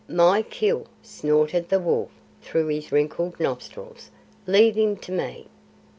[0.09, 2.09] "My kill!" snorted the wolf
[2.41, 4.09] through his wrinkled nostrils.
[4.47, 5.45] "Leave him to me."